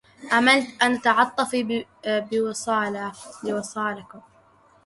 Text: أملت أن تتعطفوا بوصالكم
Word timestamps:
أملت 0.33 0.83
أن 0.83 1.01
تتعطفوا 1.01 1.79
بوصالكم 3.43 4.21